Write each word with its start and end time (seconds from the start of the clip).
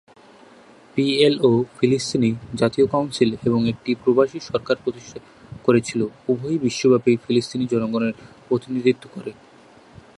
PLO 0.93 1.51
ফিলিস্তিনি 1.77 2.29
জাতীয় 2.53 2.85
council 2.87 3.29
এবং 3.47 3.61
একটি 3.67 3.91
প্রবাসী 4.03 4.37
সরকার 4.49 4.75
প্রতিষ্ঠা 4.83 5.19
করেছিল, 5.65 6.01
উভয়ই 6.29 6.59
বিশ্বব্যাপী 6.59 7.11
ফিলিস্তিনি 7.25 7.65
জনগণের 7.73 8.13
প্রতিনিধিত্ব 8.47 9.03
করে। 9.15 9.31